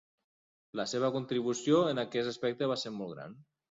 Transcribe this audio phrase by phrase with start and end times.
[0.79, 3.43] La seva contribució en aquest aspecte va ser molt gran.